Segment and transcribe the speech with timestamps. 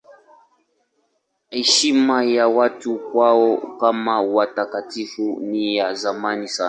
[1.51, 6.59] Heshima ya watu kwao kama watakatifu ni ya zamani sana.